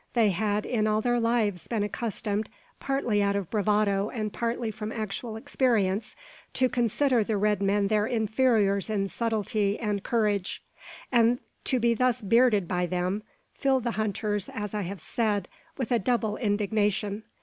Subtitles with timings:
[0.15, 5.35] They had, all their lives, been accustomed, partly out of bravado and partly from actual
[5.35, 6.15] experience,
[6.53, 10.63] to consider the red men their inferiors in subtilty and courage;
[11.11, 13.21] and to be thus bearded by them,
[13.53, 17.21] filled the hunters, as I have said, with a double indignation.